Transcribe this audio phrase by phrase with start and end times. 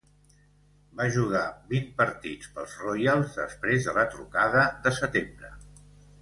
[1.01, 1.41] Va jugar
[1.73, 5.55] vint partits pels Royals després de la trucada de setembre.